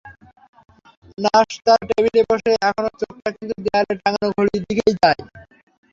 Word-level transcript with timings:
নাশতার 1.17 1.79
টেবিলে 1.89 2.21
বসে 2.29 2.51
এখনো 2.61 2.89
চোখটা 3.01 3.29
কিন্তু 3.37 3.55
দেয়ালে 3.65 3.93
টাঙানো 4.01 4.27
ঘড়ির 4.35 4.61
দিকেই 4.67 4.93
যায়। 4.99 5.21